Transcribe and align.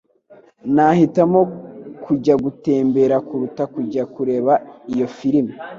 Nahitamo 0.73 1.39
kujya 2.03 2.35
gutembera 2.43 3.15
kuruta 3.27 3.63
kujya 3.73 4.03
kureba 4.13 4.53
iyo 4.93 5.07
firime. 5.17 5.53